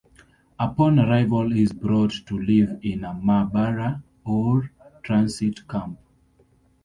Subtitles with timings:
[0.57, 4.71] Upon arrival he is brought to live in a "ma'abara", or
[5.03, 5.99] transit camp.